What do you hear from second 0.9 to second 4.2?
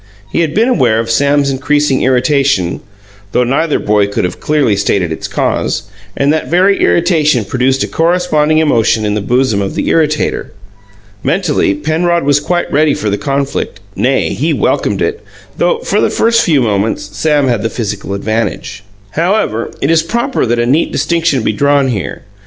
of Sam's increasing irritation (though neither boy